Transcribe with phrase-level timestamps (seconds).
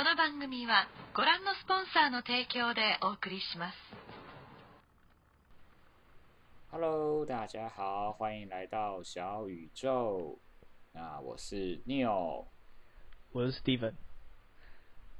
[0.00, 3.74] この番組はご覧のスポンサーの提供でお送りします。
[6.70, 10.38] Hello，大家好，欢迎来到小宇宙。
[10.92, 12.46] 那我是 Neil
[13.32, 13.94] 我是 Steven。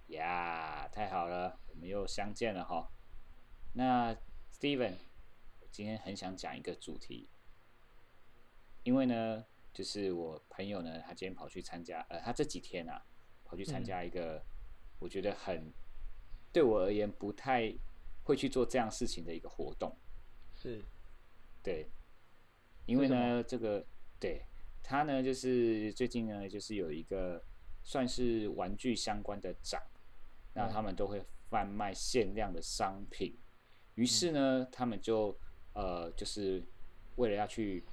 [0.09, 2.91] 呀太好了，我们又相见了哈。
[3.73, 4.15] 那
[4.53, 4.95] Steven，
[5.61, 7.29] 我今天很想讲一个主题，
[8.85, 13.03] 因为呢，就是我朋友呢，他今天跑去参加，呃，他这几天啊，
[13.45, 14.43] 跑去参加一个，
[15.02, 15.74] 我觉得很
[16.54, 17.74] 对我而言不太
[18.24, 19.94] 会去做这样事情的一个活动。
[20.56, 20.82] 是，
[21.64, 21.90] 对，
[22.86, 23.84] 因为呢，这个
[24.20, 24.46] 对
[24.84, 27.44] 他呢，就是最近呢，就是有一个
[27.84, 29.82] 算是玩具相关的展，
[30.54, 30.72] 那嗯。
[30.72, 33.36] 他们都会贩卖限量的商品，
[33.96, 35.36] 于是呢，他们就
[35.74, 36.64] 呃，就是
[37.16, 37.84] 为了要去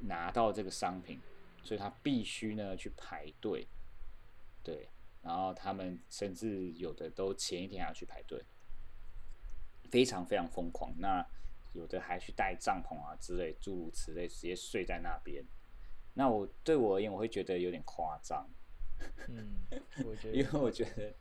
[0.00, 1.20] 拿到这个商品，
[1.62, 3.68] 所以他必须呢去排队，
[4.64, 4.88] 对，
[5.28, 8.42] 然后他们甚至有的都前一天还要去排队，
[9.90, 10.90] 非常非常疯狂。
[10.98, 11.22] 那
[11.74, 15.44] 有的还去带帐篷啊之类，诸如此类，直接睡在那边。
[16.14, 18.48] 那我对我而言，我会觉得有点夸张，
[19.28, 19.60] 嗯，
[20.02, 21.14] 我觉得因为我觉得，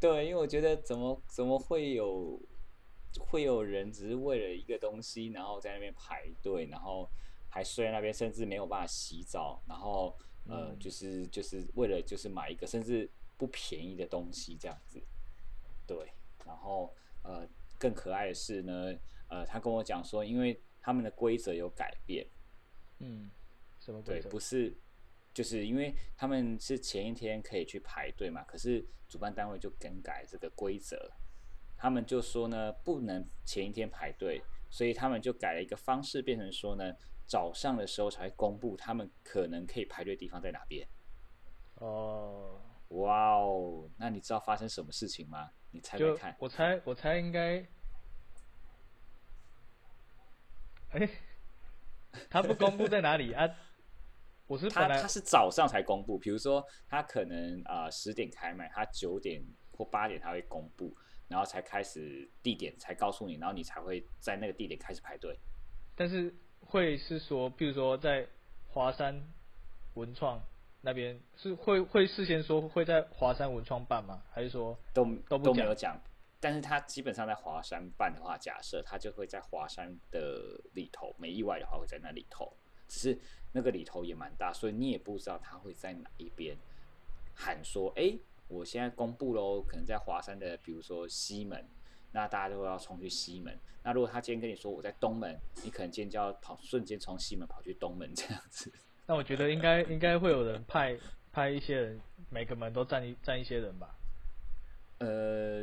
[0.00, 2.40] 对，因为我觉得怎么怎么会有
[3.20, 7.06] 会有人只是为了一个东西，然后在那边排队，然后
[7.50, 10.16] 还睡在那边，甚至没有办法洗澡，然后
[10.48, 15.02] 呃，嗯就是就是为了就是买一个甚至不便宜的东西这样子，
[15.86, 16.12] 对，
[16.44, 17.46] 然后呃，
[17.78, 18.94] 更可爱的是呢，
[19.28, 22.26] 呃，他跟我讲说，因为他们的规则有改变，
[22.98, 23.30] 嗯，
[23.80, 24.76] 什么规对，不是，
[25.32, 31.10] 就是因为他们是前一天可以去排队嘛，可是主办单位就更改这个规则，
[31.76, 36.94] 他们就说呢，不能前一天排队，所以他们就改了一个方式，变成说呢，
[37.26, 40.86] 早上的时候才会公布他们可能可以排队的地方在哪边。
[41.76, 42.60] 哦，
[42.94, 45.50] 哇哦，那你知道发生什么事情吗？
[45.70, 46.36] 你猜猜看。
[46.38, 47.66] 我猜，我猜应该，
[50.90, 51.08] 哎，
[52.30, 53.48] 他不公布在哪里啊？
[54.46, 65.36] 我是他本来他是早上才公布，比如说他可能啊十、点开卖，他九点或八点他会公布，然后才开始地点才告诉你，然后你才会在那个地点开始排队。
[65.96, 68.28] 但是会是说，比如说在
[68.68, 69.20] 华山
[69.94, 70.40] 文创
[70.84, 74.22] 那边是会会事先说会在华山文创办吗？
[74.30, 75.98] 还是说都都都没有讲，
[76.38, 82.52] 但是他基本上在华山办的话，假设他就会在华山的里头，没意外的话会在那里头，
[82.86, 83.18] 只是
[83.52, 86.54] 那个里头也蛮大，所以你也不知道他会在哪一边
[87.34, 88.14] 喊说，哎、
[88.48, 91.66] 我现在公布喽，可能在华山的，比如说西门，
[92.12, 93.58] 那大家都要冲去西门。
[93.82, 98.70] 那如果他今天跟你说我在东门，你可能今天就要跑，瞬间从西门跑去东门这样子。
[99.06, 100.98] 那我觉得应该应该会有人派
[101.30, 102.00] 派一些人，
[102.30, 103.94] 每个门都站一站一些人吧。
[104.98, 105.62] 呃，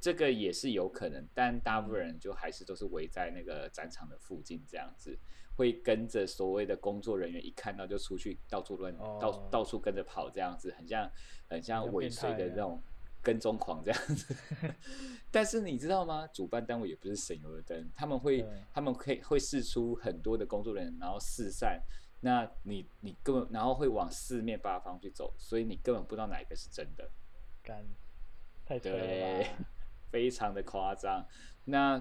[0.00, 5.18] 这个也是有可能，但大部分人就还是都是围在那个展场的附近这样子，
[5.56, 11.10] 会跟着所谓的工作人员一看到就出去到处乱、哦到到处跟着跑这样子，很像
[11.48, 12.80] 很像尾随的那种
[13.20, 14.34] 跟踪狂这样子。
[15.30, 16.26] 但是你知道吗？
[16.28, 21.82] 主办单位也不是省油的灯，他们会他们可以会试出很多的工作人员，然后四散。
[22.20, 27.10] 那你你根本然后会往四面八方去走，所以你根本不知道哪一个是真的。
[27.62, 27.84] 干，
[28.66, 29.50] 太扯了对？，
[30.10, 31.26] 非常的夸张。
[31.64, 32.00] 那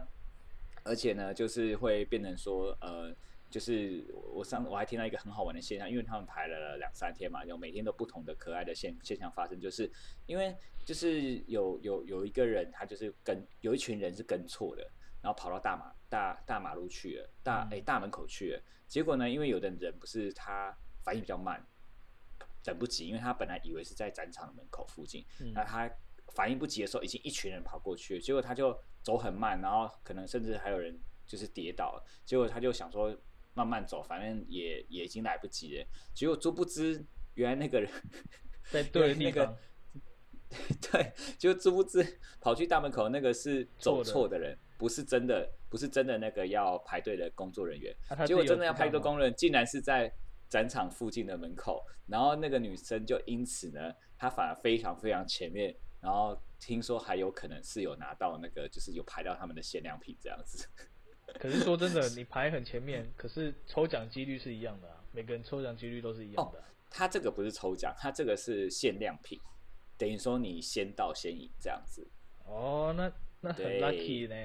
[0.83, 3.13] 而且呢，就是会变成说，呃，
[3.49, 4.03] 就是
[4.33, 9.91] 我上我还听到一个很好玩的现象，因为他们排了两三天嘛，有每天都不同的可爱的现现象发生，就是
[10.25, 14.89] 因为就是有有有一个人，他就是跟有一群人是跟错的，
[15.21, 17.77] 然后跑到大马大大马路去了，大嗯。
[17.77, 21.65] 哎、大门口去了，结果呢，因为有的人不是他反应比较慢。
[22.61, 25.89] 等不及，因为他本来以为是在展场门口附近，嗯那他
[26.35, 33.17] 反应不及的时候，已经一群人跑过去了，结果他就走很慢，然后可能甚至还有人就是跌倒了，结果他就想说
[33.53, 37.03] 慢慢走，反正也也已经来不及了，结果殊不知
[37.35, 37.89] 原来那个人
[38.69, 39.57] 在对那个，
[40.91, 47.93] 对，就殊不知跑去大门口那个是走错的人，不是真的，不是真的那个要排队的工作人员。
[48.07, 50.09] 啊、结果真的要排队的工人竟然是在
[50.47, 60.65] 展场附近的门口，然后那个女生就因此呢，她反而非常非常前面，然后听说还有可能是有拿到那个，就是有排到他们的限量品这样子。
[61.37, 69.37] 可是说真的，你排很前面，可是抽奖几率是一样的啊，每个人抽奖几率都是一样的啊、它这个不是抽奖，它这个是限量品，
[69.97, 72.07] 等于说你先到先赢这样子。
[72.45, 73.11] 哦，那
[73.41, 74.35] 那很 lucky 呢，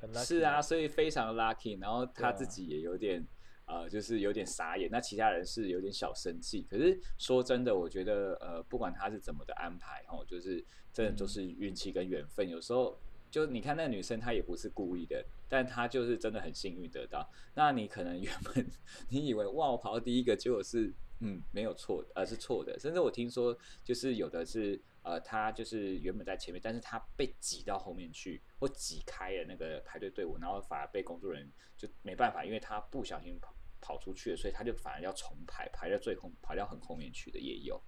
[0.00, 0.26] 很 lucky。
[0.26, 3.24] 是啊，，所以非常 lucky，然后他自己也有点
[3.66, 4.88] 呃，就是有点傻眼。
[4.90, 6.66] 那其他人是有点小生气。
[6.68, 12.48] 可是说真的，我觉得呃，不管他是怎么的安排哦，就是真的都是运气跟缘分。
[12.48, 12.98] 有时候
[13.30, 17.28] 就你看那个女生，她也不是故意的，但她就是真的很幸运得到。
[17.54, 18.66] 那你可能原本
[19.10, 22.78] 你以为哇，我跑到第一个，结果是嗯没有错，而是错的。
[22.78, 37.80] 甚至我听说，就是有的是呃，他就是原本在前面，但是他被挤到后面去，或挤开了那个排队队伍，然后反而被工作人员就没办法，因为他不小心跑跑出去了，所以他就反而要重排，排到最后，排到很后面去的也有。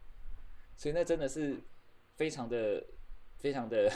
[0.77, 1.61] 所以那真的是
[2.15, 2.87] 非常的、
[3.39, 3.91] 非常的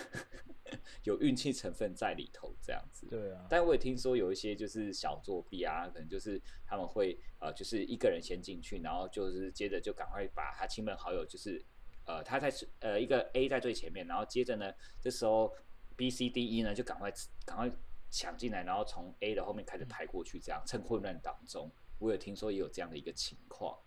[1.04, 3.06] 有运气成分在里头，这样子。
[3.08, 11.62] 对啊，但我也听说有一些就是小作弊啊，可能就是他们会呃，就是一个人先进去，然后就是接着就赶快把他亲朋好友，就是
[12.06, 15.52] 呃他在呃一个 A 在最前面，然后接着呢，这时候
[15.96, 17.12] B、C、D、E 呢就赶快
[17.44, 17.70] 赶快
[18.10, 23.78] 抢进来，然后从 A 的后面开始排过去，这样趁混乱当中，我有听说也有这样的一个情况。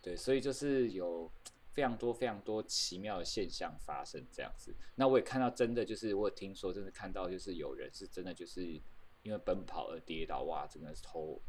[0.00, 1.30] 对，所以就是有
[1.78, 4.74] 非常多非常多奇妙的现象发生这样子。
[4.96, 8.64] 那我也看到真的就是我有听说，真的看到就是有人是真的就是
[9.22, 11.40] 因为奔跑而跌倒，哇，整个头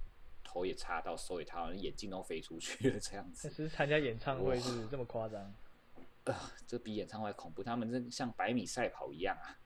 [0.43, 3.49] 头也插到，手也插到，眼镜都飞出去了这样子。
[3.49, 5.51] 是参加演唱会是这么夸张？
[6.25, 6.35] 呃，
[6.67, 9.57] 这比演唱会恐怖，他们这像百米赛跑一样啊，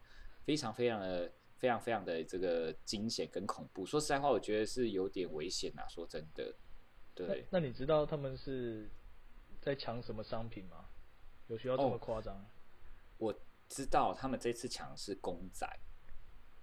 [0.46, 3.86] 非常非常的非常非常的这个惊险跟恐怖。
[3.86, 5.84] 说实在话，我觉得是有点危险呐。
[5.90, 6.56] 说真的，
[7.14, 7.46] 对。
[7.50, 8.90] 那你知道他们是
[9.64, 10.86] 在抢什么商品吗？
[11.48, 12.46] 有需要这么夸张？
[13.18, 13.34] 我
[13.70, 15.66] 知道他们这次抢的是公仔，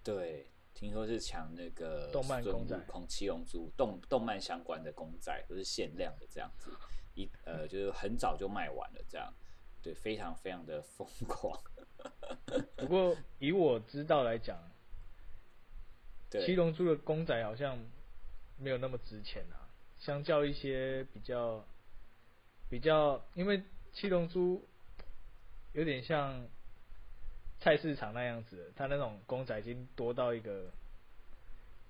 [0.05, 6.71] 对，听说是抢那个动漫公仔、空七龙珠动动漫相关的公仔，都是限量的这样子，
[7.15, 9.33] 一呃 就是很早就卖完了这样。
[9.83, 11.59] 对，非常非常的疯狂。
[12.77, 14.59] 不过以我知道来讲，
[16.31, 17.79] 七龙珠的公仔好像
[18.59, 19.73] 没有那么值钱啊。
[19.99, 21.67] 相较一些比较
[22.71, 23.63] 比较，因为
[23.93, 24.65] 七龙珠
[25.73, 26.47] 有点像
[27.59, 30.71] 菜市场那样子，它那种公仔已经多到一个，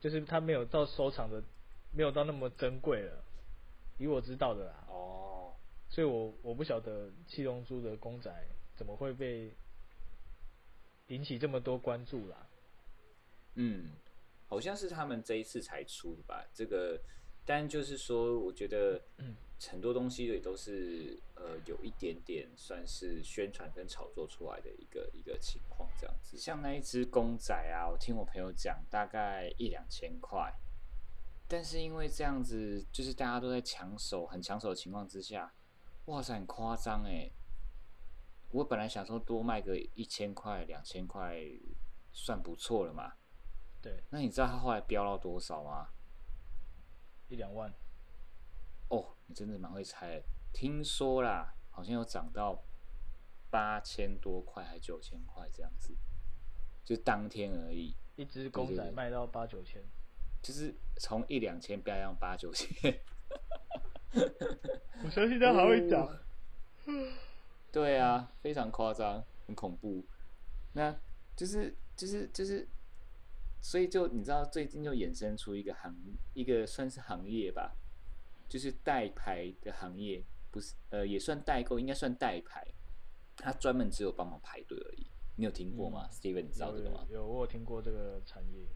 [0.00, 1.42] 就是它没有到收藏的，
[1.92, 3.22] 没有到那么珍贵了。
[3.98, 4.84] 以我知道的啦。
[4.88, 5.52] 哦。
[5.90, 8.32] 所以我我不晓得七龙珠的公仔
[8.76, 9.52] 怎么会被
[11.08, 12.46] 引起这么多关注啦。
[13.56, 13.90] 嗯，
[14.46, 16.46] 好像是他们这一次才出的吧？
[16.54, 16.98] 这个，
[17.44, 19.02] 但就是说，我觉得
[19.68, 26.38] 很多东西也都是呃有一点点算是宣传跟炒作出来的一个一个情况这样子。
[26.38, 30.50] 像那一只公仔啊，我听我朋友讲，大概一两千块，
[31.46, 35.52] 但是因为这样子，就是大家都在抢手，很抢手的情况之下。
[36.06, 37.30] 哇塞，很夸张哎！
[38.50, 41.38] 我本来想说多卖个一千块、两千块，
[42.12, 43.12] 算不错了嘛。
[43.82, 44.02] 对。
[44.10, 45.88] 那你知道他后来飙到多少吗？
[47.28, 47.72] 一两万。
[48.90, 50.22] 哦，你真的蛮会猜。
[50.52, 52.62] 听说啦，好像有涨到
[53.50, 55.96] 八千多块，还九千块这样子，
[56.84, 57.96] 就当天而已。
[58.16, 59.82] 一只公仔卖到八九千。
[60.42, 62.69] 就是从一两千飙到八九千。
[65.04, 66.19] 我相信他还会涨。
[67.70, 70.04] 对啊，非常夸张，很恐怖。
[70.72, 70.98] 那
[71.37, 72.66] 就是就是就是，
[73.60, 75.94] 所以就你知道，最近就衍生出一个行，
[76.32, 77.76] 一个算是行业吧，
[78.50, 82.67] 就是代牌的行业，不是呃，也算代购，应该算代牌。
[83.37, 85.07] 他专门只有帮忙排队而已。
[85.37, 86.42] 你有听过吗，Steven？
[86.42, 87.07] 你知道这个吗？
[87.09, 88.66] 有，我有听过这个产业。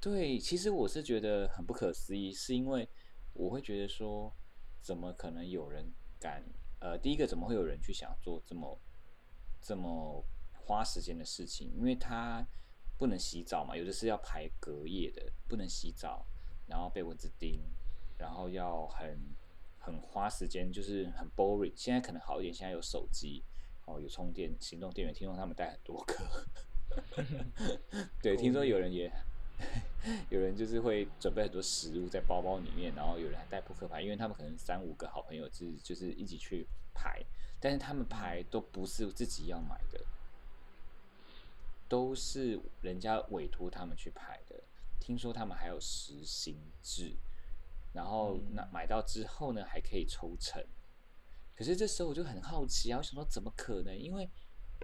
[0.00, 2.88] 对，其实我是觉得很不可思议，是因为。
[3.38, 4.34] 我会觉得说，
[4.80, 6.42] 怎么可能有人敢？
[6.80, 8.80] 呃，第一个怎么会有人去想做这么
[9.60, 10.24] 这么
[10.54, 11.70] 花时间的事情？
[11.76, 12.42] 因为他
[12.96, 16.26] 不能洗澡嘛，有的是要排隔夜的，不能洗澡，
[16.66, 17.62] 然后被蚊子叮，
[18.18, 19.18] 然后要很
[19.78, 21.72] 很花时间，就是很 boring。
[21.74, 23.42] 现在可能好一点，现在有手机，
[23.84, 26.24] 哦，有充电行动电源，听说他们带很多颗。
[28.22, 29.12] 对，听说有人也。
[30.28, 37.24] 有人就是会准备很多食物在包包里面，然后有人还带扑克牌，因为他们可能三五个好朋友是就是一起去排，
[37.58, 40.04] 但是他们排都不是自己要买的，
[41.88, 44.62] 都是人家委托他们去排的。
[45.00, 47.16] 听说他们还有实薪制，
[47.96, 50.62] 然后那买到之后呢还可以抽成。
[51.56, 53.98] 可是这时候我就很好奇啊，我想说怎么可能？
[53.98, 54.30] 因为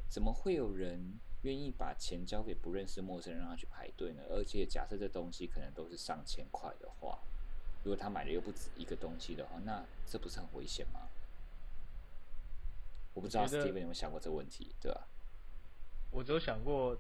[0.09, 1.21] 怎么会有人？
[1.43, 4.23] 愿意把钱交给不认识陌生人让他去排队呢？
[4.31, 7.19] 而且假设这东西可能都是上千块的话，
[7.83, 11.01] 如果他买的又不止一个东西的话，那这不是很危险吗？
[13.13, 15.09] 我不知道 Steven 有没有想过这个问题，对吧？
[16.13, 16.97] 我只有想过，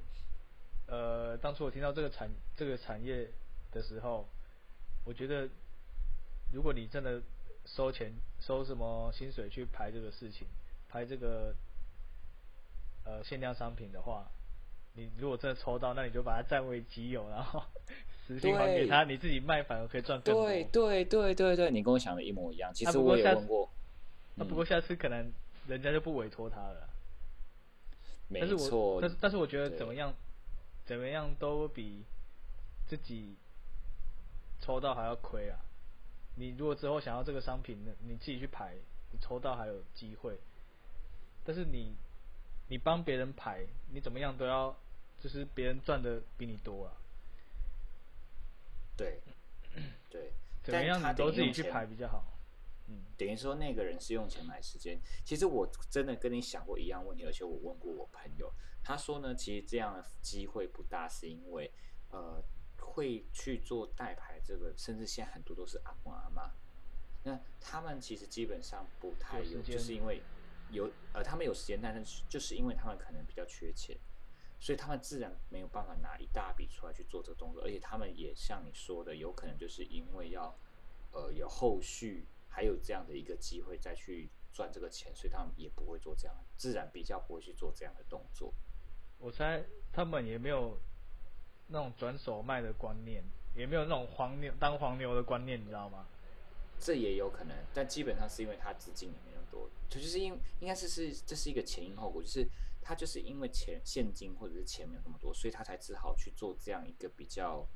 [0.88, 3.32] 呃，当初我听到这个产这个产业
[3.70, 4.28] 的时候，
[5.04, 5.48] 我觉得
[6.52, 7.22] 如果你真的
[7.64, 10.46] 收钱收什么薪水去排这个事情，
[10.88, 11.54] 排这个
[13.04, 14.26] 呃限量商品的话，
[14.94, 17.62] 你如果真的抽到，那你就把它占为己有，然后
[18.28, 20.46] 实心还给他，你自己卖反而可以赚更多。
[20.46, 22.72] 对对对对对，你跟我想的一模一样。
[22.74, 23.68] 其实我也问过。
[24.34, 25.32] 那不过下次可能
[25.66, 26.88] 人家就不委托他了。
[28.28, 28.98] 没错。
[29.00, 30.14] 但是但是我觉得怎么样
[30.84, 32.04] 怎么样都比
[32.86, 33.36] 自己
[34.60, 35.58] 抽到还要亏啊！
[36.36, 38.74] 你如果之后想要这个商品，你自己去排，
[39.10, 40.38] 你抽到还有机会。
[41.44, 41.94] 但是你
[42.68, 44.76] 你帮别人排，你怎么样都要
[45.20, 46.92] 就是别人赚的比你多啊。
[48.96, 49.20] 对
[50.08, 52.24] 对，怎么样你都自己去排比较好。
[52.88, 55.00] 嗯等于说那个人是用钱买时间。
[55.24, 61.70] 其实我真的跟你想过一样问题，而且我问过我朋友，他说呢，其实这样的机会不大，是因为
[62.10, 62.42] 呃
[62.82, 66.50] 会去做代牌这个，甚至现在很多都是阿公阿妈，
[67.24, 70.20] 那他们其实基本上不太有，就是因为
[70.70, 73.96] 有呃他们有时间，但是就是因为他们可能比较缺钱，
[74.60, 80.54] 所以他们自然没有办法拿一大笔出来去做这个动作，而且他们也像你说的，有可能就是因为要
[81.12, 82.26] 呃有后续。
[82.54, 88.52] 还有这样的一个机会再去赚这个钱，所以他们也不会做这样，自然比较不会去做这样的动作。
[89.16, 90.78] 我猜他们也没有
[91.72, 93.24] 那种转手卖的观念，
[93.56, 96.06] 也没有那种黄牛当黄牛的观念，你知道吗？
[96.78, 102.46] 这也有可能，但基本上是因为他资金也没那么多，就就是因应该是是这是一个前因后果，就是
[102.82, 107.66] 他就是因为钱现金或者是钱没有那么多，所以他才只好去做这样一个比较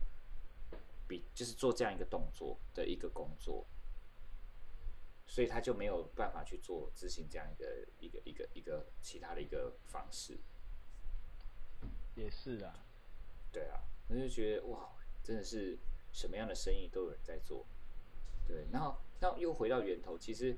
[1.08, 3.66] 比就是做这样一个动作的一个工作。
[5.28, 10.38] 所以他就没有办法去做执行这样一个一个一个一个其他的一个方式，
[12.14, 12.85] 也是啊，
[13.56, 15.78] 对啊，我就觉得哇，真的是
[16.12, 17.64] 什么样的生意都有人在做，
[18.46, 20.54] 对，然后那又回到源头，其实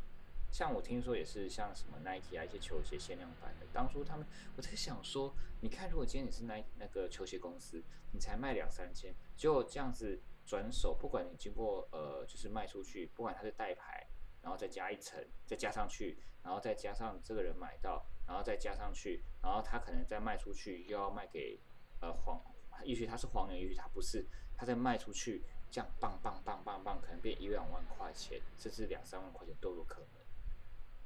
[0.50, 4.26] 像我听说也是像什么 Nike 啊一些球鞋限量版的，当初他们
[4.56, 14.08] 我在想说，你看如果今天你是那那个球鞋公司，你才卖两三千，就这样子转手，不管你经过呃就是卖出去，不管它是代牌。
[14.40, 21.60] 然后再加一层，再加上去，然后再加上这个人买到，然后再加上去，然后他可能再卖出去，又要卖给
[22.00, 22.40] 呃黄，
[22.84, 30.08] 也许他是黄牛，也许他不是，他在卖出去，这样棒棒棒棒棒，可能变一两万块钱，甚至两三万块钱都有可能。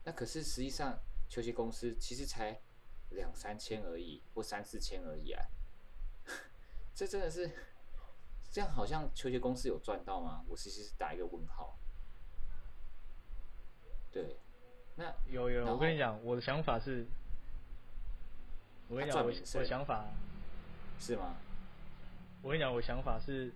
[0.05, 0.99] 那可是实际上，
[1.29, 2.61] 球鞋公司其实才
[3.11, 5.45] 两三千而已，或三四千而已啊。
[6.95, 7.51] 这真的是
[8.51, 10.45] 这样，好像球鞋公司有赚到吗？
[10.49, 11.79] 我其实是打一个问号。
[14.11, 14.37] 对，
[14.97, 17.07] 那有有，我跟你讲，我的想法是，
[18.89, 20.07] 我跟你讲，我我的想法
[20.99, 21.37] 是吗？
[22.43, 23.53] 我跟你讲，我想法是，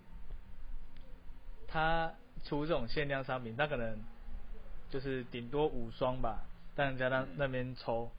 [1.67, 2.13] 他
[2.45, 3.99] 出这种限量商品，他可能
[4.89, 8.09] 就是顶多五双吧，但人家那那边抽，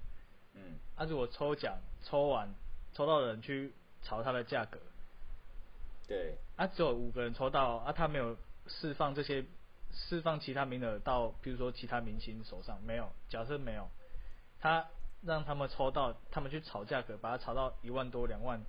[0.55, 2.49] 嗯，他如果抽奖抽完，
[2.93, 3.73] 抽到的人去
[4.03, 4.79] 炒他的价格，
[6.07, 9.45] 对，啊，只有五个人抽到，啊，他没有释放这些。
[9.91, 13.11] 释放其他名额到，比如说其他明星手上没有？
[13.31, 13.89] 假设没有，
[14.61, 14.87] 他
[15.23, 18.61] 让他们抽到，他们去炒价格，把它炒到一万多、两万，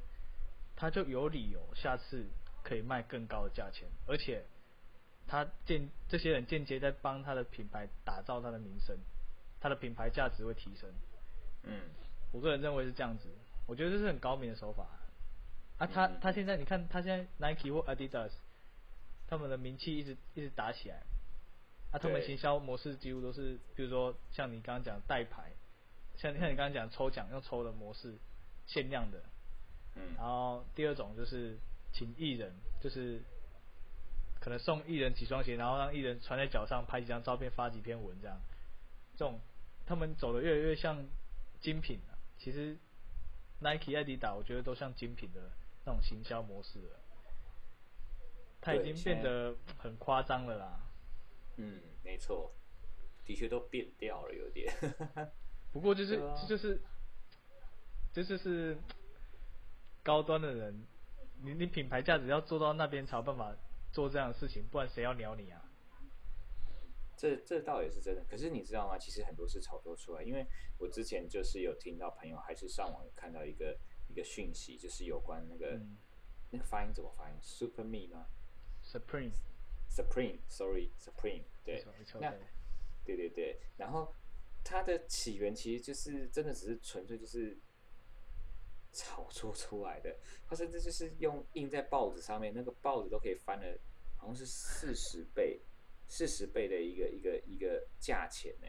[0.80, 2.26] 他就有理由下次
[2.64, 4.46] 可以卖更高的价钱，而且
[5.28, 8.98] 他间这些人间接在帮他的品牌打造他的名声，
[9.60, 10.90] 他的品牌价值会提升。
[11.64, 11.82] 嗯，
[12.32, 13.28] 我个人认为是这样子，
[13.68, 14.88] 我觉得这是很高明的手法。
[15.80, 18.32] 啊，他他现在你看，他现在 Nike 或 Adidas，
[19.28, 21.04] 他们的名气一直一直打起来。
[21.92, 25.52] 啊，他们行销模式几乎都是，比如说像你刚刚讲代牌，
[26.16, 28.18] 像像你刚刚讲抽奖用抽的模式，
[28.66, 29.22] 限量的，
[30.00, 31.58] 嗯，然后第二种就是
[31.92, 33.22] 请艺人，就是
[34.40, 38.40] 可能送艺人几双鞋，然后让艺人穿在脚上拍几张照片发几篇文这样，
[39.14, 39.40] 这种
[39.86, 41.06] 他们走的越来越像
[41.60, 42.18] 精品了。
[42.38, 42.78] 其实
[43.60, 45.42] Nike、艾迪达我觉得都像精品的
[45.86, 47.00] 那种行销模式了，
[48.62, 50.80] 它已经变得很夸张了啦。
[51.58, 52.54] 嗯，没错，
[53.26, 54.74] 的确都变掉了，有点。
[55.74, 56.82] 不过就是，这就是，
[58.14, 58.78] 这就是
[60.04, 60.86] 高端的人，
[61.42, 63.56] 你你品牌价值要做到那边才有办法
[63.92, 65.64] 做这样的事情，不然谁要鸟你啊？
[67.16, 68.24] 这这倒也是真的。
[68.30, 68.98] 可是你知道吗？
[68.98, 70.46] 其实很多是炒作出来，因为
[70.78, 73.78] 我之前就是有听到朋友还是上网有看到一个
[74.08, 75.80] 一个讯息，就是有关那个
[76.52, 78.28] 那个发音怎么发音？Super Me 吗
[78.84, 79.34] ？Supreme。
[79.92, 81.84] Supreme，Sorry，Supreme，对，
[82.22, 82.32] 那，
[83.04, 84.14] 对对对，然后
[84.64, 87.58] 它的起源其实就是真的只是纯粹就是
[88.92, 90.16] 炒作出来的，
[90.48, 93.80] 他甚至就是用印在报纸上面，那个报纸都可以翻了，
[94.18, 95.62] 好像是四十倍，
[96.08, 98.68] 四十倍的一个一个一个价钱呢，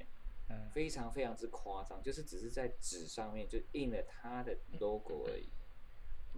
[0.50, 5.48] 嗯，非常非常之夸张，就是只是在纸上面就印了他的 logo 而已，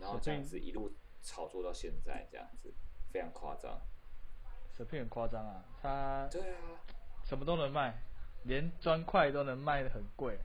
[0.01, 2.73] 然后这样子一路炒作到现在，这样子
[3.13, 3.81] 非常夸张。
[4.79, 6.81] r e 很夸张啊，他对啊，
[7.25, 8.03] 什么都能卖，
[8.45, 10.39] 连砖块都能卖的很贵。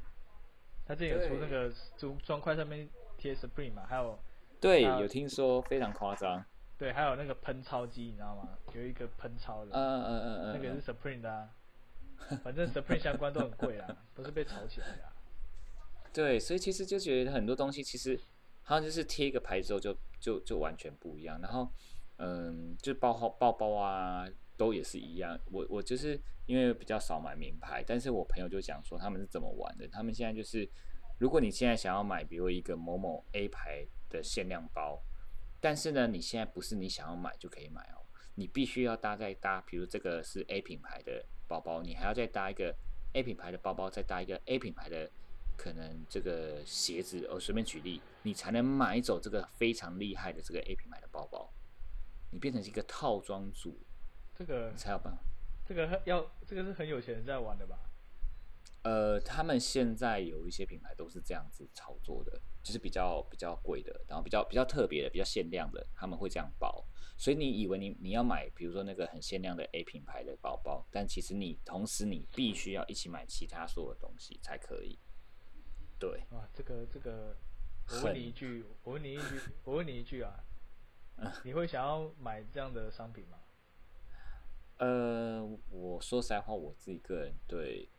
[0.85, 2.87] 他之前有出那个砖砖块上面
[3.27, 4.17] 贴 Supreme 嘛，还有
[4.61, 6.43] 对，有听说非常夸张。
[6.77, 8.57] 对，还有那个喷钞机，你知道吗？
[8.73, 11.49] 有一个喷钞的，嗯嗯嗯嗯，那个是 Supreme 的啊。
[12.43, 15.03] 反正 Supreme 相关都很贵啊，都是被炒起来的。
[16.13, 18.19] 对，所以其实就觉得很多东西其实
[18.63, 21.39] 好像就是贴一个牌之后就就就完全不一样。
[21.41, 21.69] 然后
[22.17, 25.37] 嗯，就包包包包啊，都也是一样。
[25.51, 29.87] 我我就是因为比较少买名牌，但是我朋友就讲说他们是怎么玩的。
[29.89, 30.67] 他们现在就是，
[31.17, 35.01] 如果你现在想要买，比如一个某某 A 牌的限量包。
[35.59, 38.05] 但是呢，你现在不是你想要买就可以买哦，
[38.35, 42.73] 你必须要搭再搭，比如这个是 A 品牌的包包，你还要再搭一个
[43.13, 45.09] A 品牌的包包，再搭一个 A 品牌的
[45.57, 51.51] 可能这个鞋子，我随便举例，你才能买走这个非常厉害的这个 A 品牌的包包，
[52.29, 53.79] 你变成一个套装组，
[54.35, 55.19] 这个才有办法，
[55.65, 57.79] 这个要这个是很有钱人在玩的吧？
[58.87, 66.85] 呃，他们现在有一些品牌都是这样子操作的，就是比较比较贵的，然后比较比较特别的、比较限量的，他们会这样包。
[67.17, 74.97] 所以你以为你你要买，比如说那个很限量的 A 品牌的包包，但其实你同时你必须要一起买其他所有的东西才可以。
[75.99, 76.23] 对。
[76.29, 77.35] 哇，这个这个，
[77.91, 80.45] 我问你一句，我问你一句，我问你一句啊，
[81.43, 83.37] 你会想要买这样的商品吗？
[84.77, 87.89] 呃，我说实在话，我自己个人对。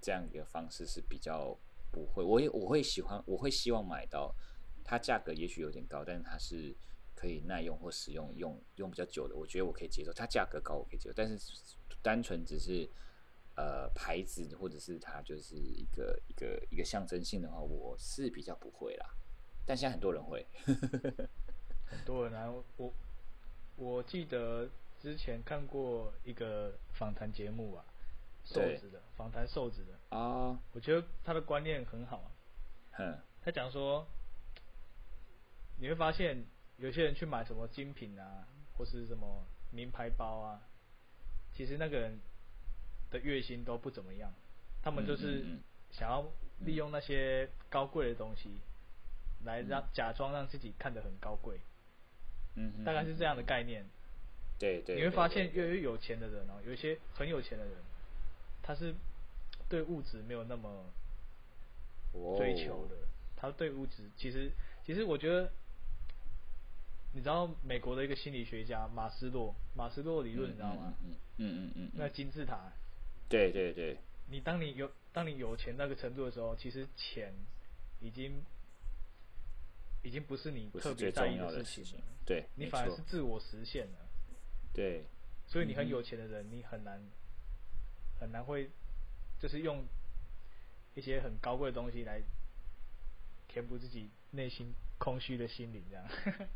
[0.00, 1.56] 这样一个方式是比较
[1.90, 4.34] 不会，我也我会喜欢，我会希望买到
[4.84, 6.74] 它价格也许有点高，但是它是
[7.14, 10.12] 可以耐用或使用用用比较久的，我觉得我可以接受。
[10.12, 11.58] 它价格高我可以接受，但是
[12.00, 12.88] 单纯只是
[13.56, 19.06] 呃牌子或者是它就是一个一个一个象征性的话，我是比较不会啦。
[19.66, 20.46] 但现在很多人会，
[21.84, 22.92] 很多人啊，我
[23.76, 24.68] 我记得
[25.00, 27.84] 之前看过一个访谈节目啊。
[28.44, 32.30] 瘦子的访谈，瘦子的啊，我觉得他的观念很好啊。
[32.98, 34.06] 嗯，他讲说，
[35.78, 36.44] 你会发现
[36.78, 40.60] 有些人去买什么精品啊，或是什么名牌包啊，
[41.52, 42.18] 其实那个人
[43.10, 44.32] 的月薪都不怎么样。
[44.82, 45.44] 他们就是
[45.90, 46.24] 想要
[46.60, 48.60] 利用那些高贵的东西，
[49.44, 51.60] 来让假装让自己看得很高贵。
[52.56, 53.86] 嗯，大概是这样的概念。
[54.58, 54.96] 对对。
[54.96, 57.74] 你会发现，越来越有钱的人哦，有一些很有钱的人。
[58.70, 58.94] 他是
[59.68, 60.84] 对物质没有那么
[62.38, 62.94] 追求的，
[63.34, 64.52] 他对物质其实
[64.86, 65.50] 其实我觉得，
[67.12, 70.94] 你知道美国的一个心理学家马斯洛马斯洛理论你知道吗？
[71.02, 72.70] 嗯嗯嗯嗯那金字塔。
[73.28, 73.98] 对对对。
[74.28, 77.34] 你当你有当你有钱那个程度的时候，其实钱
[78.00, 78.40] 已经
[80.04, 83.98] 已经不是你特别在意的事情了，对，你反而是自我实现了。
[84.72, 85.02] 对。
[85.48, 87.04] 所以你很有钱的人，你很难。
[88.20, 88.70] 很难会，
[89.40, 89.84] 就是用
[90.94, 92.22] 一些很高贵的东西来
[93.48, 96.04] 填补自己内心空虚的心灵，这样。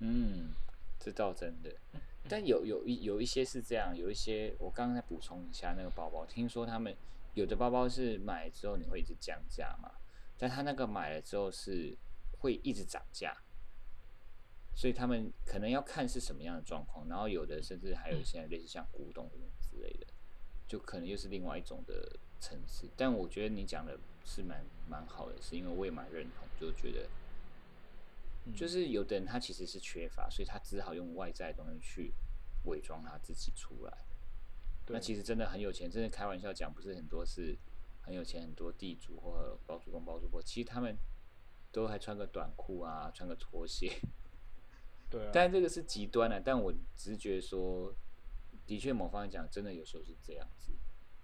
[0.00, 0.52] 嗯，
[0.98, 1.74] 这倒真的。
[2.28, 6.94] 但有有一有一些是这样，有一些我刚刚再补充一下那个包包，听说他们
[7.34, 9.92] 有的包包是买之后你会一直降价嘛，
[10.36, 11.96] 但他那个买了之后是
[12.40, 13.34] 会一直涨价，
[14.74, 20.06] 所以他们可能要看是什么样的状况，然后有的甚至还有一些类似像古董之类的。
[20.68, 27.08] 就可能又是另外一种的层次，但我觉得你讲的是蛮蛮好的，是因为我也蛮认同，就觉得，
[28.54, 32.12] 就是有的人他其实是缺乏，所以他只好用外在的东西去
[32.66, 33.92] 伪装他自己出来。
[34.88, 37.56] 那其实真的很有钱，真的开玩笑讲，不是很多是
[38.02, 40.94] 很有钱，很多地主或者包租公包租婆，其实他们
[41.72, 43.90] 都还穿个短裤啊，穿个拖鞋。
[45.08, 45.30] 对。
[45.32, 47.94] 但这个是极端的，但我直觉说。
[48.68, 50.72] 的确，某方面讲，真的有时候是这样子，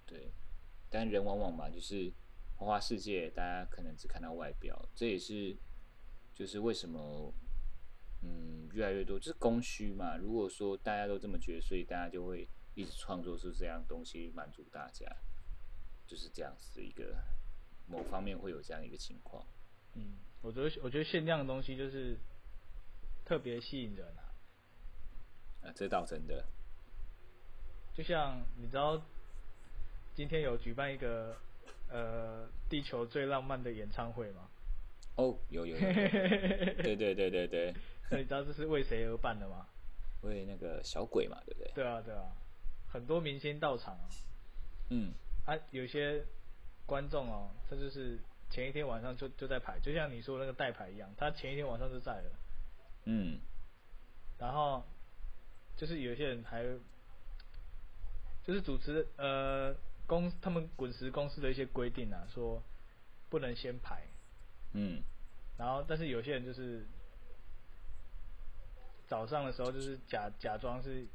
[0.06, 0.32] 对。
[0.90, 2.10] 但人往往嘛，就是
[2.56, 5.54] 花花世界，大家可能只看到外表，这也是
[6.34, 7.34] 就是为什么，
[8.22, 10.16] 嗯，越来越多就是供需嘛。
[10.16, 15.04] 如果说大家都这么觉得，所以大家就会一直创作出这样东西满足大家，
[16.06, 17.14] 就是这样子一个
[17.86, 19.44] 某方面会有这样一个情况。
[19.94, 22.16] 嗯，我觉得我觉得限量的东西就是
[23.24, 24.22] 特别吸引人啊。
[25.62, 26.46] 啊，这倒真的。
[27.94, 29.00] 就像你知道，
[30.14, 31.36] 今天有举办一个
[31.88, 34.48] 呃地球最浪漫的演唱会吗？
[35.16, 37.74] 哦，有有有，对对对对对。
[38.10, 39.66] 那你知道这是为谁而办的吗？
[40.22, 41.70] 为那个小鬼嘛，对不对？
[41.74, 42.32] 对啊对啊，
[42.90, 43.96] 很多明星到场，
[44.90, 45.12] 嗯，
[45.46, 46.24] 啊，有些
[46.86, 48.18] 观众哦，他就是
[48.50, 52.30] 前一天晚上就就在排，就像你说那个代排一样，他前一天晚上就在了，
[53.04, 53.38] 嗯，
[54.38, 54.82] 然后
[55.76, 56.64] 就是有些人还，
[58.44, 59.74] 就是主持呃
[60.06, 62.62] 公他们滚石公司的一些规定啊，说
[63.28, 64.02] 不能先排，
[64.74, 65.02] 嗯，
[65.58, 66.86] 然后但是有些人就是
[69.06, 71.06] 早上的时候就是假假装是。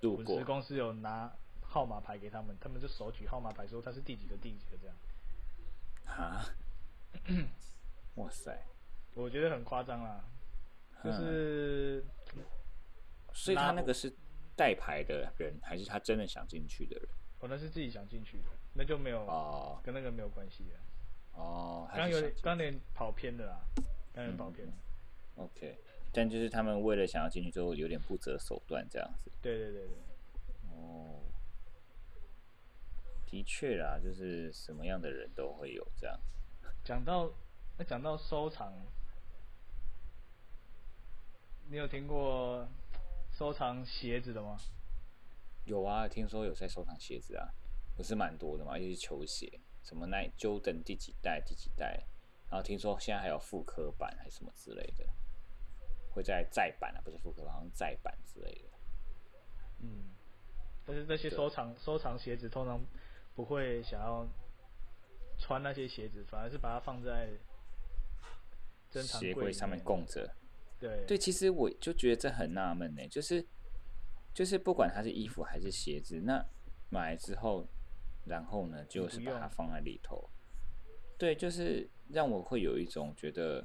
[0.00, 4.96] 滚石 公司有拿号码牌给他们，他们就手举号码牌说他是第几个第几个这样。
[6.04, 6.44] 啊？
[8.16, 8.66] 哇塞！
[9.14, 10.22] 我觉得很夸张啦，
[11.02, 12.04] 就是，
[13.32, 14.14] 所以他那个是
[14.56, 17.08] 带牌的人，还是他真的想进去的人？
[17.40, 20.78] 可能是自己想进去的，那就没有哦，跟那个没有关系的。
[21.32, 23.60] 哦，刚有点刚点跑偏的啦，
[24.12, 24.66] 刚点跑偏。
[25.36, 25.78] OK。
[26.16, 29.30] 但就是他们为了想要进去之后，有点不择手段这样子。
[29.42, 29.96] 对对对对。
[30.70, 31.20] 哦，
[33.26, 36.18] 的确啦，就是什么样的人都会有这样。
[36.84, 37.30] 讲到
[37.76, 38.72] 那讲到收藏，
[41.68, 42.68] 你有听过
[43.36, 44.56] 收藏鞋子的吗？
[45.64, 47.48] 有啊，听说有在收藏鞋子啊，
[47.96, 52.06] 不是蛮多的嘛，尤其是球鞋，什么耐 Jordan 第几代第几代，
[52.48, 55.04] 然后听说现在还有复刻版还是什么之类的。
[56.12, 58.68] 会在再版啊，不是复刻，好像再版之类的。
[59.80, 60.14] 嗯，
[60.86, 62.80] 但是那些收藏收藏鞋子通常
[63.34, 64.24] 不会想要
[65.40, 67.30] 穿那些鞋子，反而是把它放在
[68.92, 70.32] 鞋柜上面供着。
[70.88, 73.44] 对对，其实我就觉得这很纳闷呢，就是
[74.34, 76.44] 就是不管它是衣服还是鞋子，那
[76.90, 77.66] 买来之后，
[78.26, 80.28] 然后呢就是把它放在里头。
[81.16, 83.64] 对，就是让我会有一种觉得。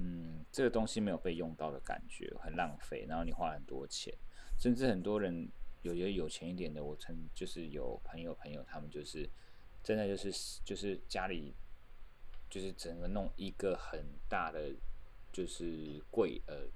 [0.00, 3.04] 嗯，这个东西没有被用到的感觉，很浪费。
[3.08, 4.14] 然后你花很多钱，
[4.56, 5.48] 甚至很多人
[5.82, 9.28] 有些有钱一点的，我曾就是有朋友朋友，他们就是
[9.82, 11.52] 真的就是就是家里
[12.48, 14.70] 就是整个弄一个很大的
[15.32, 16.66] 就是柜呃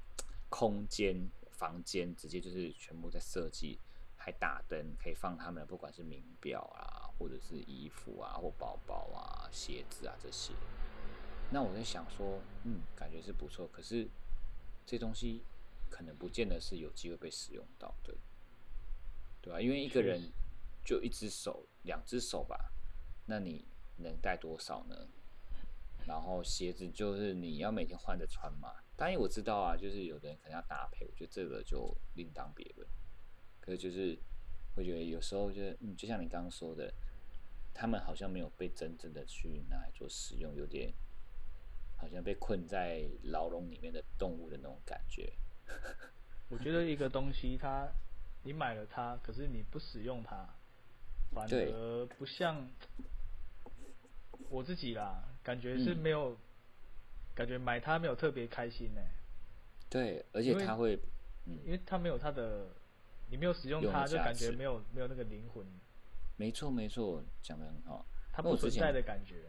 [0.48, 1.16] 空间
[1.50, 3.78] 房间，直接就是全部在设计，
[4.16, 10.52] 还打灯，可以放他们不管是名表啊，或者是衣服啊，或包包啊、鞋子啊这些。
[11.50, 14.08] 那我在想说，嗯，感觉是不错，可是
[14.86, 15.42] 这东西
[15.90, 18.14] 可能不见得是有机会被使用到的，
[19.40, 19.60] 对吧？
[19.60, 20.32] 因为一个人
[20.84, 22.72] 就一只手、两只手吧，
[23.26, 23.64] 那你
[23.98, 25.08] 能带多少呢？
[26.06, 28.74] 然后鞋子就是你要每天换着穿嘛。
[28.96, 32.88] 当然我知道啊，就是有的人可能要搭配，我觉得这个就另当别论。
[33.60, 34.18] 可是就是
[34.74, 36.92] 会觉得有时候就是嗯，就像你刚刚说的，
[37.72, 40.92] 他们好像没有被真正的去拿来做使用，有点。
[41.96, 45.32] 好像被困在牢笼里面的动物的那种感觉。
[46.50, 47.88] 我觉得一个东西，它
[48.42, 50.44] 你买了它，可是你不使用它，
[51.30, 52.68] 反而不像
[54.50, 56.36] 我自己啦，感觉是没有，
[57.34, 59.00] 感觉买它没有特别开心呢。
[59.88, 60.98] 对，而且它会，
[61.46, 62.68] 嗯，因为它没有它的，
[63.28, 65.66] 你没有使用它，就感觉没有没有那个灵魂。
[66.36, 68.06] 没错没错，讲的很好。
[68.32, 69.44] 它不存在的感觉。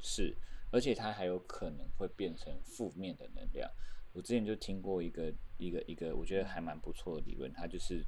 [0.00, 0.36] 是。
[0.70, 3.70] 而且它还有可能会变成负面的能量。
[4.12, 7.52] 我之前就听过一个一个一个，我觉得还蛮不错的理论。
[7.52, 8.04] 它就是，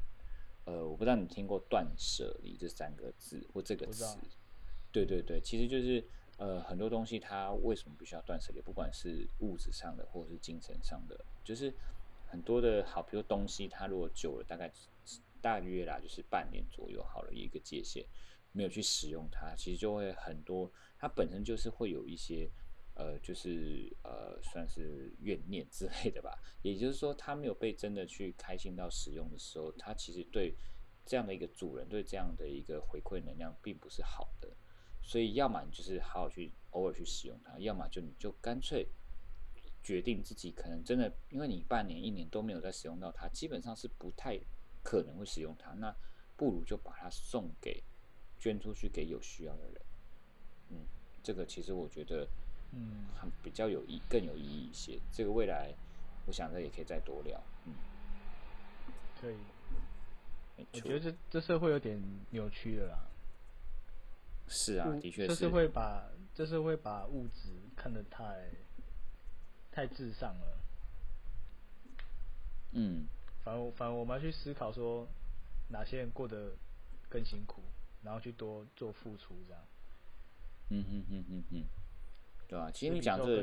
[0.65, 4.19] 呃，我不知道你听过“断舍离”这三个字或这个词。
[4.91, 6.05] 对对对，其实就是
[6.37, 8.61] 呃，很多东西它为什么必须要断舍离？
[8.61, 11.73] 不管是物质上的或者是精神上的，就是
[12.27, 14.71] 很多的好，比如东西它如果久了，大概
[15.41, 18.05] 大约啦，就是半年左右好了一个界限。
[18.53, 20.73] 没有去使用它，其实就会很多。
[20.99, 22.51] 它本身就是会有一些，
[22.95, 26.39] 呃，就是呃，算是怨念之类的吧。
[26.63, 30.57] 也就是说，它没有被真的去开心到使用的时候，它其实对
[31.05, 34.49] 这样的一个主人，对这样的一个回馈能量，并不是好的。
[35.07, 38.87] 所以，要么你就是好好去偶尔去使用它，要么就你就干脆
[39.83, 44.39] 决定自己可能真的，因为你半年、一年都没有再使用到它，基本上是不太
[44.83, 45.71] 可能会使用它。
[45.75, 45.95] 那
[46.37, 47.83] 不如就把它送给。
[48.39, 49.83] 捐出去给有需要的人，
[50.69, 50.77] 嗯，
[51.23, 52.29] 这个其实我觉得，
[52.73, 55.01] 嗯，很比较有意，更有意义一些。
[55.11, 55.73] 这个未来，
[56.27, 57.73] 我想着也可以再多聊，嗯，
[59.19, 59.37] 可以。
[60.59, 63.09] 我觉得这这社会有点扭曲了啦。
[64.49, 65.29] 是啊，的确是。
[65.29, 68.51] 这是会把，就是会把物质看得太，
[69.71, 70.59] 太至上了。
[72.73, 73.07] 嗯。
[73.45, 75.07] 反而反而我们要去思考说，
[75.69, 76.53] 哪些人过得
[77.09, 77.63] 更辛苦。
[78.03, 79.65] 然后去多做付出，这样。
[80.69, 81.65] 嗯嗯嗯嗯嗯，
[82.47, 82.71] 对吧？
[82.71, 83.43] 其实你讲这个，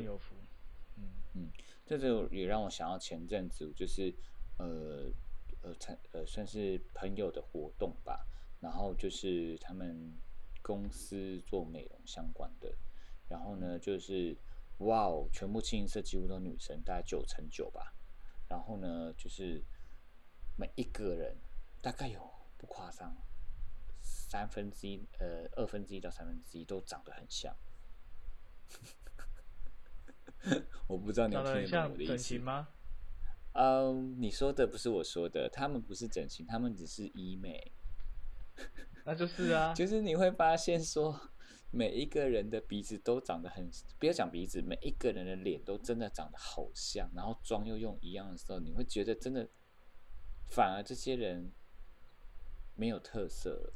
[0.96, 1.52] 嗯嗯，
[1.86, 4.14] 这就也让我想到前阵子，就是
[4.58, 5.12] 呃
[5.64, 8.26] 呃参呃算是朋友的活动吧，
[8.62, 10.14] 然后就是他们
[10.64, 12.74] 公司做美容相关的，
[13.30, 14.36] 然后呢就是
[14.80, 17.94] 哇哦，全部清一色几乎都女生，大概九成九吧，
[18.50, 19.62] 然后呢就是
[20.58, 21.38] 每一个人
[21.82, 23.16] 大概有不夸张
[24.02, 27.56] 三分之一呃二分之一到三分之一都长得很像。
[30.88, 32.70] 我不知道你听得懂我的意思吗？
[33.54, 37.72] 嗯，你说的不是我说的，他们不是整形，他们只是医美。
[39.06, 41.20] 那就是啊，就是你会发现说，
[41.72, 49.50] 每一个人的鼻子都长得很，不要讲鼻子，每一个人的脸都真的长得好像，然后妆又用一样的时候，你会觉得真的，
[50.50, 51.52] 反而这些人
[52.76, 53.74] 没有特色了，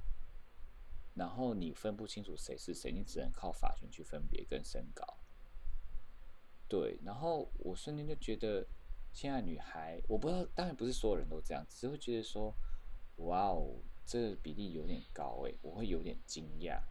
[1.13, 5.05] 然后你分不清楚谁是谁，你只能靠发型去分别跟身高。
[6.69, 8.65] 对，然后我瞬间就觉得，
[9.13, 12.53] 现在女孩，我不知道，当然不是所有人都这样，只会觉得说，
[13.17, 16.81] 哇哦，这个比例有点高诶，我会有点惊讶。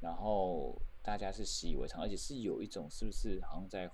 [0.00, 3.90] 然后大家是习以为常，而且是有一种是不是好像在，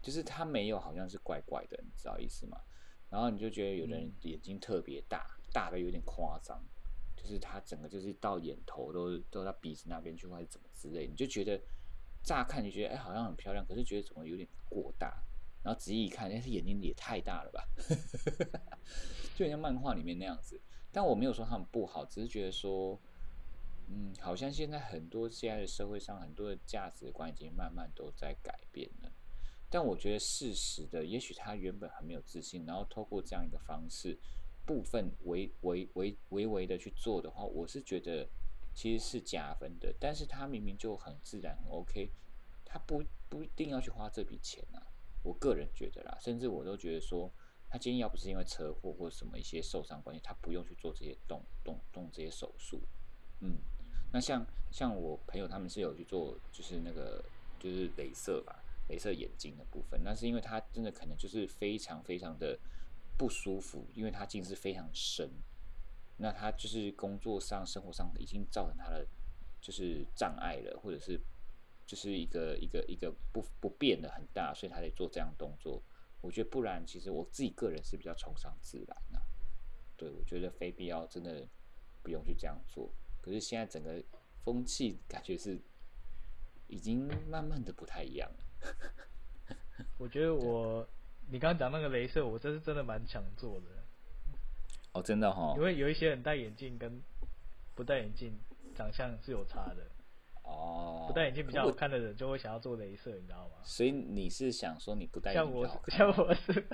[0.00, 2.60] 就是他没有好像是怪怪的，你知道意思吗？
[3.10, 6.62] 然后你就觉得有的人眼睛特别大，大的有点夸张，
[7.16, 11.60] 就是他整个就是到眼头都都到鼻子那边去，或者怎么之类，你就觉得。
[12.24, 15.22] 乍看你觉得哎，好像很漂亮，可是觉得怎么有点过大。
[15.62, 17.64] 然后仔细一看，哎，眼睛也太大了吧，
[19.36, 20.60] 就像漫画里面那样子。
[20.96, 22.98] 但我没有说他们不好，只是觉得说，
[23.88, 29.12] 嗯，好像现在很多现在的社会上很多的价值观已经慢慢都在改变了。
[29.68, 34.18] 但我觉得事实的，也许他原本很没有自信，然后透过这样一个方式，
[34.64, 38.26] 部分微微微微微的去做的话，我是觉得。
[38.78, 42.10] 其实是加分的，但是他明明就很自然，很 OK，
[42.62, 44.86] 他不不一定要去花这笔钱啊。
[45.22, 47.32] 我个人觉得啦，甚至我都觉得说，
[47.68, 52.80] 他今天要不是因为车祸或者什么一些受伤关系，他不用去做这些动动动这些手术。
[53.40, 53.58] 嗯，
[54.12, 57.22] 那像像我朋友他们是有去做，就是那个
[57.58, 62.58] 就是镭射吧，镭射眼睛的部分，那是因为他真的可能就是非常非常的
[63.18, 65.30] 不舒服，因为他近视非常深。
[66.18, 69.06] 那他就是工作上、生活上已经造成他的
[69.60, 71.20] 就是障碍了，或者是
[71.84, 75.82] 就是一个一个一个不不变的很大，所以他得做这样动作。
[76.26, 79.22] 我觉得不然，其实我自己个人是比较崇尚自然的。
[79.96, 81.46] 对，我觉得非必要真的
[82.02, 82.90] 不用去这样做。
[83.22, 84.02] 可是现在整个
[84.44, 85.56] 风气感觉是
[86.66, 88.76] 已经慢慢的不太一样了。
[89.98, 90.84] 我觉得我
[91.30, 93.66] 你刚刚讲那个镭射，我这是真的蛮想做的。
[94.92, 97.00] 哦，真的哈，因为有一些人戴眼镜跟
[97.76, 98.36] 不戴眼镜
[98.74, 99.88] 长相是有差的。
[100.46, 103.56] 哦，不戴眼镜比较好看的人就会想要做镭射，你知道吗？
[103.64, 105.98] 所以你是想说你不戴眼镜好看？
[105.98, 106.68] 像我是，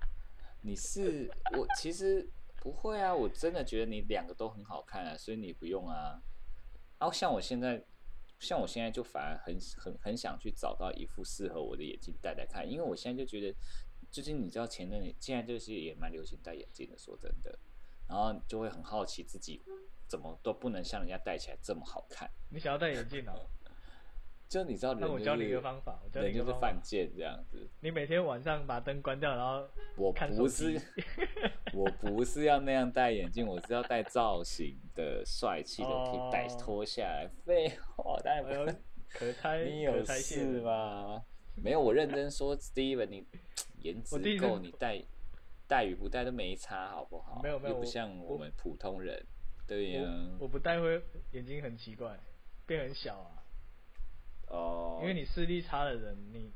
[0.62, 6.20] 你是我其实不会啊，我真的觉得你两个都很好看啊，所以你不用啊。
[6.98, 7.84] 然后像我现在，
[8.40, 13.54] 像我现在就反而很很很想去找到一副适合我的眼镜戴戴看，因为我现在就觉得，
[14.10, 17.58] 最近你知道前阵现在就是也蛮流行戴眼镜的，说真的。
[18.08, 19.62] 然后就会很好奇自己
[20.08, 22.28] 怎么都不能像人家戴起来这么好看。
[22.50, 23.46] 你想要戴眼镜哦？
[24.48, 26.60] 就你知道，那我教你一个方法，我教你一个方法。
[26.60, 27.68] 犯贱这样子。
[27.80, 30.80] 你每天晚上把灯关掉，然后我不是，
[31.74, 37.28] 我不是要那样戴眼镜，我是要戴造型的、帅气的，可以戴脱下来。
[37.44, 38.66] 废话，当然不用。
[39.10, 41.22] 可 胎，你有事吗？
[41.54, 43.26] 没有，我认真说，Steven，你
[43.82, 45.02] 颜值够，你戴。
[45.66, 47.42] 戴与不戴都没差，好不好？
[47.42, 49.22] 没有没有，不像我们普通人，
[49.68, 50.02] 对呀。
[50.40, 51.00] 我不戴会
[51.32, 52.18] 眼睛很奇怪，
[52.66, 53.30] 变很小啊。
[54.48, 54.98] 哦。
[55.02, 56.50] 因为你视力差的人，你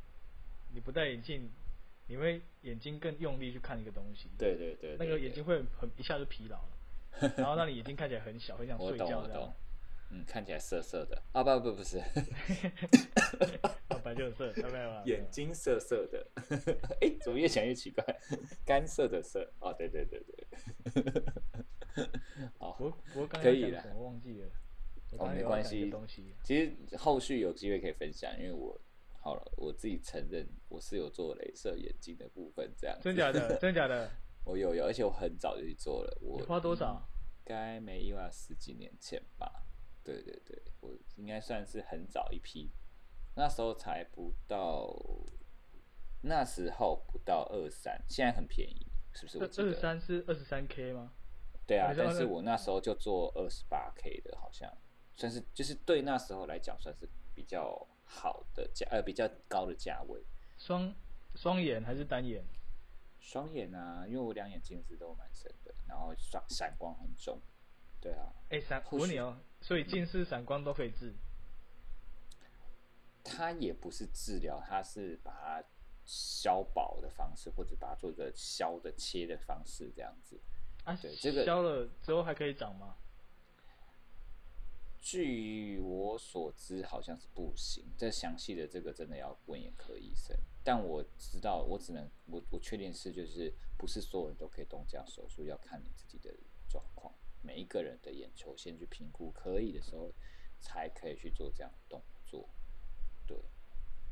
[0.74, 1.48] 你不戴眼镜，
[2.08, 4.28] 你会眼睛更用力去看一个东西。
[4.36, 4.96] 对对对。
[4.98, 9.04] 那个眼睛会很一下就疲劳了， 然后让你眼睛看起来很小，很想睡觉。
[9.04, 9.52] 我懂我懂。
[10.14, 11.98] 嗯，看起来涩涩的啊，不不不是，
[14.04, 15.02] 白就色，明白吗？
[15.06, 16.26] 眼睛涩涩的，
[17.00, 18.04] 哎，怎么越想越奇怪？
[18.66, 21.22] 干涩的涩，哦，对对对对，
[22.58, 24.48] 好，我我刚可以了，我忘记了，
[25.18, 25.92] 哦，没关系，
[26.42, 28.80] 其实后续有机会可以分享，因为我
[29.20, 33.56] 好了，我自己承认我是有做镭射眼镜的部分，这样，真假的？
[33.60, 34.10] 真假的？
[34.44, 37.00] 我有有，而且我很早就去做了，我花多少？
[37.44, 39.64] 该没意外十几年前吧。
[40.04, 42.72] 对对对，我应该算是很早一批，
[43.36, 44.92] 那时候才不到，
[46.22, 49.38] 那时候不到二三，现在很便宜，是不是？
[49.38, 51.12] 我二三是二十三 K 吗？
[51.72, 54.70] 对啊，但是我那时候就做二十八 K 的，好像
[55.16, 60.22] 算是就是对那时候来讲算是比较好的价，呃，比较高的价位。
[60.58, 60.94] 双
[61.34, 62.44] 双眼还是单眼？
[63.20, 67.40] 双眼啊，因为我两眼近视都蛮深的，然后闪闪光很重。
[68.00, 68.32] 对啊。
[68.50, 71.14] 哎，闪，我问你哦，所以近视、闪光都可以治？
[73.24, 75.64] 它也不是治疗，它是把它
[76.04, 80.38] 消薄的方式，或者把它做一个削的切的方式，这样子。
[80.84, 82.96] 啊，对，这个消了之后还可以长吗？
[85.00, 87.84] 据我所知，好像是不行。
[87.98, 90.36] 这详细的这个真的要问眼科医生。
[90.64, 96.32] 但我知道，我只能我我确定是就是不是所有人都可以动这样手术，要看你自己的
[96.68, 97.12] 状况。
[97.42, 100.12] 每一个人的眼球先去评估，可以的时候
[100.60, 102.48] 才可以去做这样的动作。
[103.26, 103.36] 对。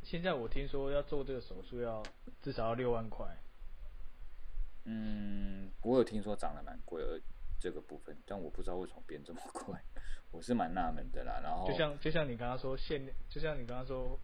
[0.02, 2.02] 现在我听说要做这个手术要
[2.42, 3.36] 至少要六万块。
[4.84, 7.20] 嗯，我有听说涨得蛮贵，而
[7.58, 9.74] 这个部分，但我不知道为什么变这么贵。
[10.30, 14.18] 我是蛮纳闷的啦，然后就像就像你刚刚说限，就像你刚刚说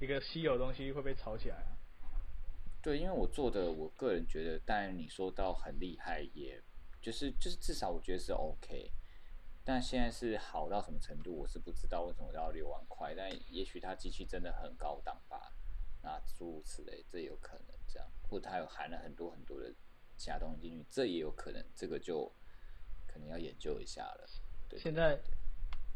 [0.00, 1.78] 一个稀有东西会被炒起来啊。
[2.82, 6.60] 对，因为我做的，我个人觉得，但你说到很厉害，也
[7.00, 8.90] 就是就是至少我觉得是 OK。
[9.64, 15.52] 但现在是好到什么程度，我是不知道为什么要六万块，但也许它机器真的很高档吧，
[16.02, 19.72] 那诸如此类，这有可能这样，或者它有含了很多很多的
[20.16, 22.30] 其他东西进去，这也有可能，这个就
[23.06, 24.28] 可能要研究一下了。
[24.78, 25.18] 现在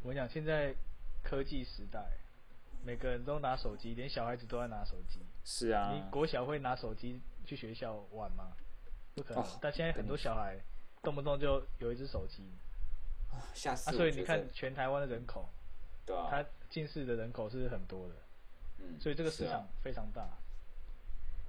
[0.02, 0.74] 我讲，现在
[1.22, 2.10] 科技时代，
[2.84, 5.20] 每个人都拿手机，连小孩子都在拿手机。
[5.44, 5.92] 是啊。
[5.92, 8.56] 你国小会拿手机去学校玩吗？
[9.14, 9.44] 不可能。
[9.60, 10.58] 但现在很多小孩
[11.02, 12.42] 动不动就有一只手机。
[13.54, 13.92] 吓死！
[13.96, 15.48] 所以你看，全台湾的人口，
[16.04, 18.14] 对啊，他近视的人口是很多的。
[18.80, 19.00] 嗯。
[19.00, 20.38] 所以这个市场非常大。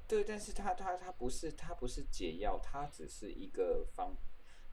[0.07, 4.15] 对，但是它它它不是它不是解药，它只是一个方。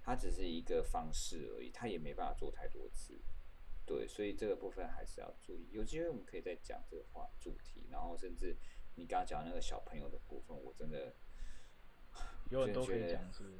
[0.01, 3.21] 它只是一个方式而已，它也没办法做太多次，
[3.85, 5.69] 对，所以这个部分还是要注意。
[5.71, 8.57] 有机会我们可以再讲这个话主题，然后甚至
[8.95, 11.13] 你刚刚讲那个小朋友的部分，我真的
[12.49, 13.59] 有很多可以讲，是不是？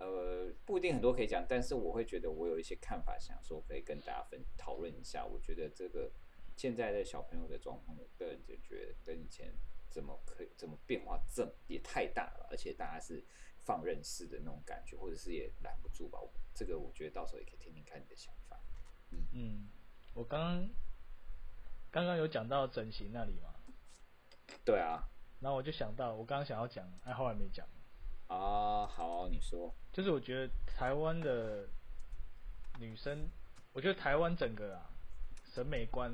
[0.00, 5.24] 呃，不一定很多可以讲，但是我会觉得我有一些看法，想说可以跟大家分讨论一下。
[5.24, 6.12] 我觉得这个
[6.60, 9.50] 现在的小朋友的状况，我个人就觉得跟以前
[9.88, 13.24] 怎么可以怎么变化这么也太大了，而且大家是。
[13.62, 16.18] 放任式的那种感觉，或者是也拦不住吧？
[16.54, 18.58] 这个我觉得到时候也可以听听看你的想法。
[19.10, 19.68] 嗯嗯，
[20.14, 20.70] 我刚刚
[21.90, 23.54] 刚刚有讲到整形那里嘛？
[24.64, 25.06] 对啊。
[25.40, 27.68] 然后我就想到，我刚刚想要讲，哎，后来没讲。
[28.28, 29.72] 啊，好，你说。
[29.92, 31.68] 就是我觉得台湾的
[32.78, 33.28] 女生，
[33.74, 34.90] 我觉得台湾整个啊
[35.44, 36.10] 审美观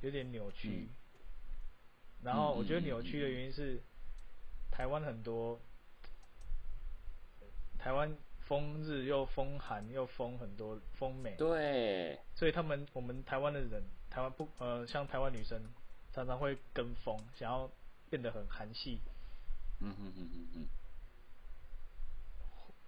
[0.00, 0.88] 有点扭曲。
[2.22, 3.82] 然后我觉得扭曲的原因是
[4.70, 5.60] 台湾很多。
[7.82, 15.58] 台湾风日又风寒又风很多风美，对，所以他们我们台湾的人，台湾不呃像台湾女生
[16.12, 17.70] 常常会跟风，想要
[18.10, 19.00] 变得很韩系，
[19.80, 20.68] 嗯哼哼哼哼，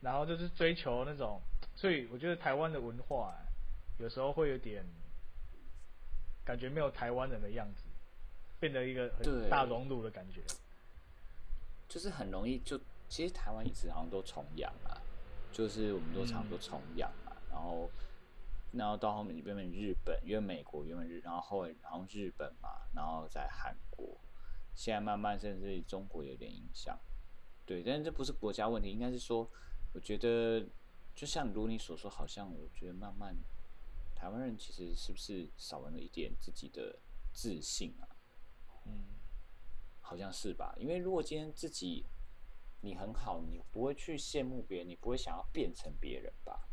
[0.02, 1.40] 然后就是追求那种，
[1.74, 3.34] 所以我觉得台湾的文化
[3.98, 4.84] 有时候会有点
[6.44, 7.84] 感觉没有台湾人的样子，
[8.60, 10.42] 变得一个很大熔炉的感觉，
[11.88, 12.80] 就是很容易就。
[13.08, 14.96] 其实台湾一直好像都崇洋啊，
[15.52, 17.90] 就是我们都常说崇洋啊，然后，
[18.72, 24.16] 然后到后面变成日本，因为美国原本日，然后后来然后日本嘛，然后在韩国，
[24.74, 26.98] 现在慢慢甚至中国有点影响，
[27.66, 29.46] 对，但是这不是国家问题，应该是说，
[29.92, 30.64] 我觉得
[31.14, 33.36] 就像如你所说，好像我觉得慢慢
[34.22, 36.96] 台湾人其实是不是少了一点自己的
[37.32, 38.06] 自信啊？
[38.86, 39.02] 嗯，
[40.00, 40.72] 好像是吧？
[40.78, 42.06] 因为如果今天自己
[42.82, 46.68] 你很好，你不会去羡慕别人，你不会想要变成别人吧？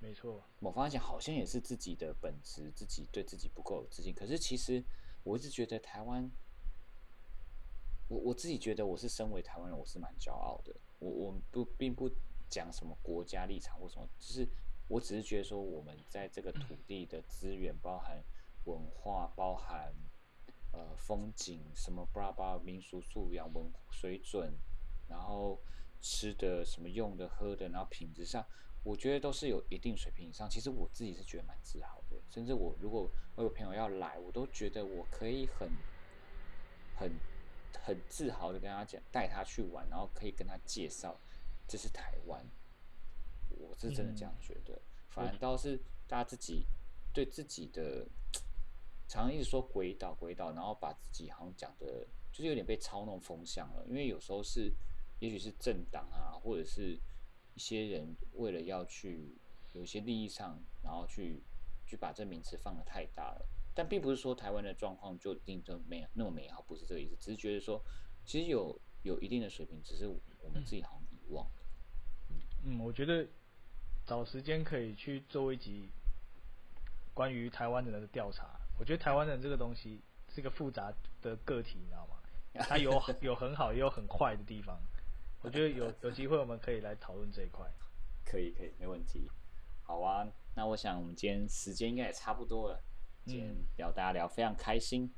[0.00, 0.42] 没错。
[0.58, 4.12] 某方面讲，好像也是自己的本质，自己对自己不够有自信。
[4.12, 4.82] 可是其实，
[5.22, 6.28] 我一直觉得台湾，
[8.08, 10.74] 我我自己觉得我是身为台湾人，我是蛮骄傲的。
[10.98, 12.10] 我我不并不
[12.50, 14.48] 讲什么国家立场或什么，只是
[14.94, 18.22] 我只是觉得说，我们在这个土地的资源，包含
[18.66, 19.92] 文化，包含
[20.70, 24.54] 呃风景，什么巴拉巴拉民俗素养、文水准。
[25.08, 25.58] 然后
[26.00, 28.46] 吃的什么用的喝的，然后品质上，
[28.84, 30.48] 我觉得都是有一定水平以上。
[30.48, 35.68] 其实我自己是觉得蛮自豪的，甚至我如果我有朋友要来，我都觉得我可以很
[36.94, 37.12] 很
[37.84, 41.18] 很自豪的跟他讲，带他去玩，然后可以跟他介绍
[41.66, 42.46] 这是台湾。
[43.56, 44.80] 我是真的这样觉得，
[45.14, 46.66] 反倒是大家自己
[47.12, 48.06] 对自己的
[49.06, 54.72] 常常一直说鬼岛鬼岛，然后把自己好像讲的，就是有点被操弄风向了，因为有时候是。
[55.20, 56.98] 也许是政党啊，或者是
[57.54, 59.38] 一些人为了要去
[59.72, 61.40] 有一些利益上，然后去
[61.86, 63.48] 去把这名词放的太大了。
[63.74, 67.16] 但并不是说台湾的状况就一定就没有那么美好，不是这个意思。
[67.18, 67.82] 只是觉得说，
[68.26, 71.48] 其实有有一定的水平，只是我们自己好像遗忘。
[72.64, 73.26] 嗯，我觉得
[74.06, 75.90] 找时间可以去做一集
[77.12, 78.48] 关于台湾人的调查。
[78.78, 80.92] 我觉得台湾人这个东西是个复杂
[81.22, 82.16] 的个体，你知道吗？
[82.68, 84.78] 它有有很好，也有很坏的地方。
[85.42, 87.66] 我觉得有有机会，我们可以来讨论这一块。
[88.24, 89.30] 可以，可以，没问题。
[89.82, 92.82] 好啊，那我想我们今天时间应该也差不多了。
[93.26, 95.12] 今天聊大家聊非常开心。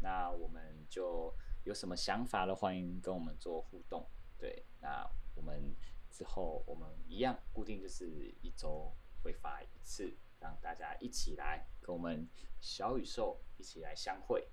[0.00, 4.06] 那我们就有什么想法的，欢迎跟我们做互动。
[4.38, 5.74] 对，那我们
[6.14, 8.94] 之后我们一样固定就是一周
[9.24, 12.28] 会发一次，让大家一起来跟我们
[12.60, 14.46] 小宇宙一起来相会。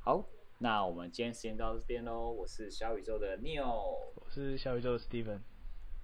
[0.00, 0.26] 好。
[0.58, 3.66] 那我们今天时间到这边喽，我是小宇宙的 Neil，
[4.14, 5.40] 我是小宇宙的 Steven。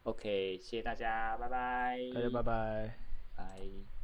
[0.03, 1.97] OK，谢谢大家，拜拜。
[2.13, 2.99] 大家拜拜，
[3.37, 3.98] 拜。